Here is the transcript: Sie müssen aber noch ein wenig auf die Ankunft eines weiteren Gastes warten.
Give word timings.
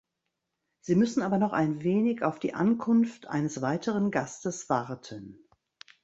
Sie 0.79 0.95
müssen 0.95 1.21
aber 1.21 1.37
noch 1.37 1.53
ein 1.53 1.83
wenig 1.83 2.23
auf 2.23 2.39
die 2.39 2.55
Ankunft 2.55 3.27
eines 3.27 3.61
weiteren 3.61 4.09
Gastes 4.09 4.67
warten. 4.67 5.47